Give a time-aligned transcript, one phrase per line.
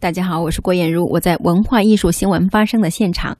[0.00, 3.36] 大家好，我是郭艳茹，我在文化艺术新闻发生的现场。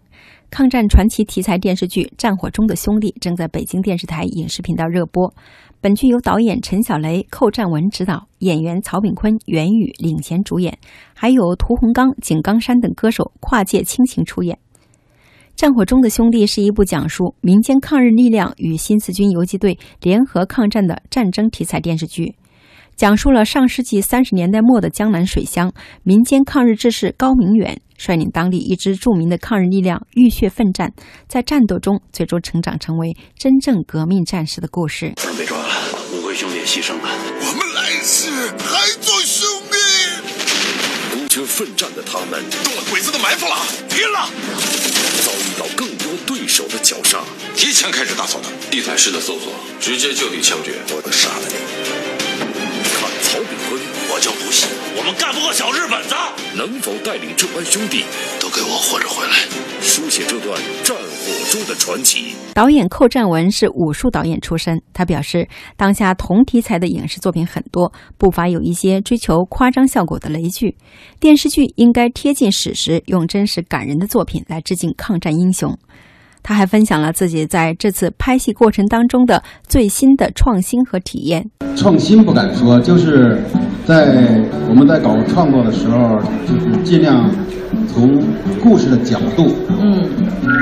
[0.50, 5.32] 抗战传奇题材电视剧《战火中的兄弟》正在北京电视台影视频道热播。
[5.80, 10.76] 本剧由导演陈小雷、寇占文执导，演员曹炳坤、袁宇领衔主演，
[11.14, 14.54] 还有屠洪刚、井冈山等歌手跨界倾情出演。
[15.56, 22.34] 《战火中的兄弟》是一部讲述民间抗日力量与新四军游击队联合抗战的战争题材电视剧。
[23.00, 25.72] 讲述了上世纪三十年代末的江南水乡
[26.02, 30.92] 民间抗日志士高明远率领当地一支著名的抗日力量浴血奋战，
[31.26, 35.14] 在战斗中最终成长成为真正革命战士的故事。
[35.38, 35.66] 被抓了，
[36.12, 37.08] 五位兄弟牺牲了，
[37.40, 38.28] 我们来世
[38.68, 39.78] 还做兄弟。
[41.10, 43.56] 孤军奋战的他们，中了鬼子的埋伏了，
[43.88, 44.28] 拼了！
[45.24, 47.20] 遭遇到更多对手的绞杀，
[47.56, 51.99] 提前开始大扫荡，地毯式的搜索，直接就地枪决，我会杀了你。
[54.96, 56.14] 我们干不过小日本子。
[56.56, 58.02] 能否带领这帮兄弟
[58.40, 59.34] 都给我活着回来，
[59.80, 62.34] 书写这段战火中的传奇？
[62.54, 70.76] 导演寇占文是武术导演出身，他表示，当下同题材的影视作品很多，不乏有一些追求夸张效果的雷剧。
[71.20, 75.78] 电视剧应该贴近史实，用真实感人的作品来致敬抗战英雄。
[76.42, 81.48] 他还分享了自己在这次拍戏过程当中的最新的创新和体验。
[81.76, 83.40] 创新不敢说，就是
[83.90, 87.28] 在我们在搞创作的时候，就是尽量
[87.88, 88.22] 从
[88.62, 89.52] 故事的角度，
[89.82, 90.08] 嗯，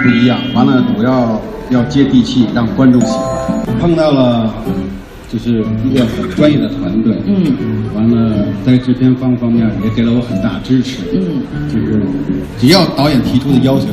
[0.02, 0.38] 不一样。
[0.54, 3.76] 完了，主要要接地气，让观众喜欢。
[3.78, 4.54] 碰到了
[5.28, 12.02] 就是一个很专业的团队，嗯，完了在制片方方面也给了我很大支持，嗯，就是
[12.58, 13.88] 只要导演提出的要求，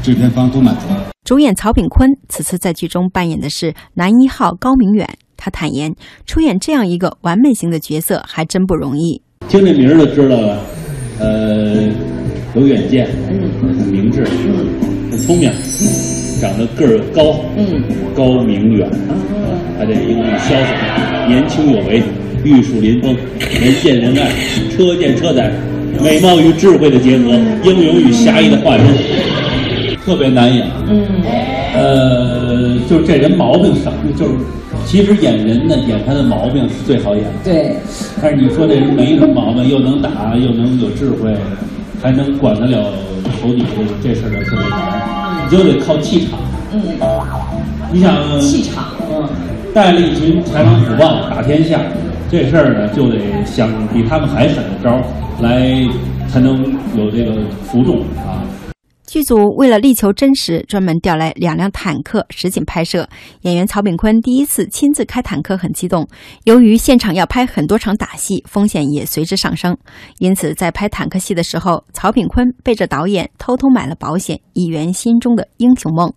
[0.00, 0.82] 制片方都满足。
[1.24, 5.08] 主演曹炳坤此次在剧中扮演的是男一号高明远。
[5.40, 5.92] 他坦言，
[6.26, 9.20] 出演这样一个完美型的角色还真不容易。
[9.48, 10.58] 听这名儿就知道了，
[11.18, 11.88] 呃，
[12.54, 15.50] 有远见，嗯，很明智，嗯，很聪明，
[16.40, 17.82] 长得个儿高，嗯，
[18.14, 19.16] 高明远，啊，
[19.78, 22.02] 他这英俊潇洒，年轻有为，
[22.44, 23.16] 玉树临风，
[23.60, 24.30] 人见人爱，
[24.70, 25.50] 车见车载，
[26.02, 27.30] 美貌与智慧的结合，
[27.64, 28.86] 英勇与侠义的化身。
[30.04, 31.06] 特别难演，嗯，
[32.60, 34.34] 呃，就是这人毛病少，就是
[34.84, 37.74] 其实演人呢，演他的毛病是最好演的，对。
[38.20, 41.34] 但是你说这人没什么毛病，又能打，又能有智慧，
[42.02, 42.92] 还能管得了
[43.40, 43.64] 头底
[44.02, 46.38] 这这事儿就特别难，你就得靠气场，
[46.72, 46.80] 嗯。
[47.92, 49.26] 你想气场，嗯，
[49.72, 51.80] 带了一群豺狼虎豹打天下，
[52.30, 53.16] 这事儿呢就得
[53.46, 55.02] 想比他们还狠的招儿
[55.40, 55.72] 来，
[56.28, 56.62] 才能
[56.98, 57.32] 有这个
[57.64, 58.44] 服众啊。
[59.10, 63.08] 剧组为了力求真实，专门调来两辆坦克实景拍摄。
[63.40, 66.06] 演员曹炳坤第一次亲自开坦克，很激动。
[66.44, 69.76] 由于现场要拍很多场打戏，风险也随之上升，
[70.20, 76.08] 因此在拍坦克戏的时候，曹炳坤背着导演偷偷买了保险，以圆心中的英雄梦。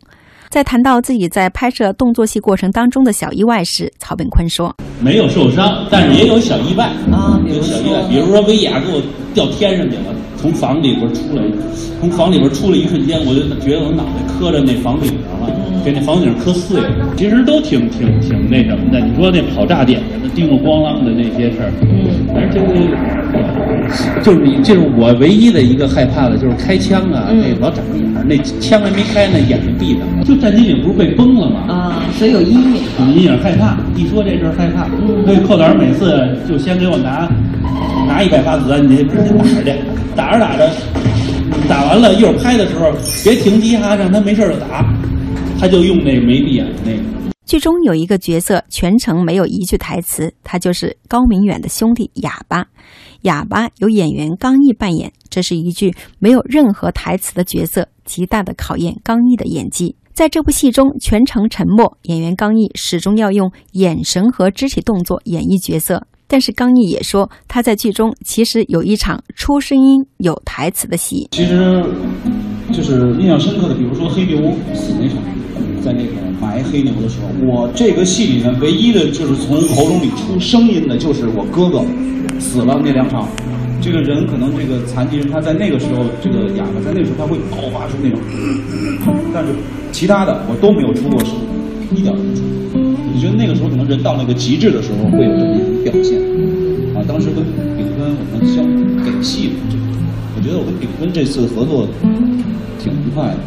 [0.50, 4.72] 在谈到自己在拍摄动作戏过程当中的小意外时，曹炳坤说
[5.02, 9.02] ：“没有受伤，但是也有小意外啊，有小意外，比如说威亚给我
[9.34, 10.12] 掉天上去了。”
[10.44, 11.42] 从房里边出来，
[12.02, 15.48] 从房里边出来一瞬间，我就觉得我脑袋磕着那房顶上了，
[15.86, 16.90] 给那房顶磕碎了。
[17.16, 19.00] 其实都挺挺挺那什么的。
[19.00, 22.76] 你说那跑炸点的、那叮咣咣啷的那些事儿，嗯，反正就是
[24.22, 30.02] 就是你，这是我唯一的一个害怕的，就是开枪啊，那老长眼，那枪还没开呢，眼睛闭着。
[30.26, 31.72] 就战机岭不是被崩了吗？
[31.72, 33.78] 啊，所以有阴影，有阴影，害怕。
[33.96, 34.92] 一说这事儿害怕，
[35.24, 37.32] 所以寇导每次就先给我拿
[38.06, 39.80] 拿一百发子弹，你赶紧打着去。
[40.16, 40.72] 打着打着，
[41.68, 42.91] 打完了，一会儿拍的时候
[43.24, 44.85] 别停机哈，让他没事就打，
[45.59, 47.03] 他就用那个没闭眼的那个。
[47.46, 52.66] 剧中有一个角色全程没有一句台词，他就是高明远的兄弟哑巴。
[53.23, 59.96] 哑巴由演员刚毅扮演，这是一句没有任何台词的角色，极大的考验刚毅的演技。
[60.13, 66.06] 在这部戏中全程沉默，演员刚毅始终要用眼神和肢体动作演绎角色。
[66.34, 71.28] 但是刚毅也说，他在剧中其实有一场出声音、有台词的戏。
[71.30, 71.85] 其实，
[72.72, 75.20] 就是印象深刻的，比如说黑牛死那场，
[75.84, 81.85] 在那个埋黑牛的时候，我这个戏里面唯一的就是从喉咙里出声音的，就是我哥哥
[82.40, 83.29] 死了那两场。
[83.79, 88.20] 这个人可能这个残疾人，他在那个时候，这个哑巴在那个时候他会爆发出那种，
[89.32, 89.53] 但是
[89.91, 91.36] 其他的我都没有出过声，
[91.91, 92.41] 一点都没出。
[93.14, 96.20] 你觉得那个时候可能人到那个极致的时候会有这么一种表现，
[96.98, 97.46] 啊，当时跟
[97.78, 98.66] 炳坤我们相
[99.06, 99.52] 给戏，
[100.36, 101.88] 我觉得我跟炳坤这次合作
[102.80, 103.38] 挺愉快的。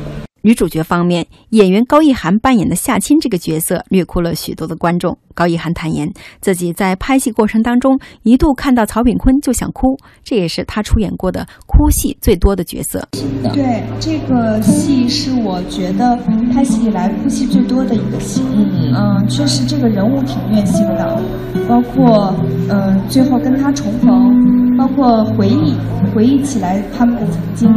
[0.42, 5.16] 女主角方面，演员高一涵扮演的夏青这个角色虐哭了许多的观众。
[5.34, 6.10] 高一涵坦言，
[6.40, 13.06] 自己在拍戏过程当中一度看到曹炳坤就想哭，这也是他出演过的哭戏最多的角色。
[13.54, 16.18] 对，这个戏是我觉得
[16.52, 18.42] 拍戏以来哭戏最多的一个戏。
[18.54, 21.22] 嗯嗯，确实这个人物挺虐心的，
[21.66, 22.34] 包括
[22.68, 25.74] 嗯最后跟他重逢，包括回忆
[26.14, 27.70] 回忆起来他们的曾经，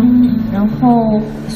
[0.53, 0.98] 然后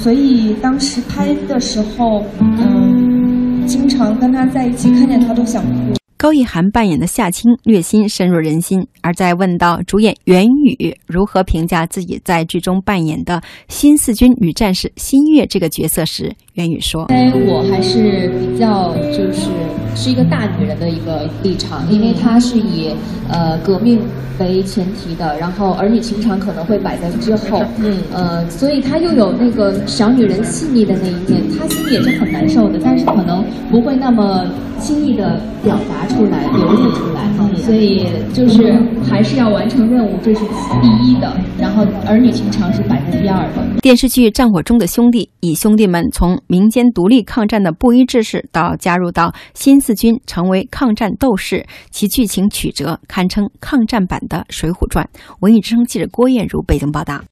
[0.03, 6.02] 所以当时拍的时候，嗯，经常跟他在一起，看见他都想哭。
[6.23, 19.49] 高一涵扮演的夏青虐心深入人心，而在问到主演袁宇如何评价自己在剧中扮演的新四军女战士新月这个角色时，袁宇说：“因为我还是比较就是
[19.95, 22.95] 是一个大女人的一个立场，因为她是以
[23.27, 23.99] 呃革命
[24.39, 28.01] 为前提的，然后儿女情长可能会摆在之后，嗯。
[28.13, 34.47] 呃，所以她又有那个小女人细腻的那一面，她心里也是很难受的，但是可能不会那么
[34.83, 37.23] 轻易的表达出来、流露出来，
[37.55, 38.77] 所以就是
[39.09, 40.41] 还是要完成任务，这是
[40.81, 55.07] 第一的，然后儿女情长是摆在第二的。”电视剧《战火中的兄弟》以兄弟们从民间独立抗战的布衣志士，到加入到新四军成为抗战斗士，其剧情曲折堪称抗战版的《水浒传》。
[55.39, 57.21] 文艺之声记者郭艳茹北京报道。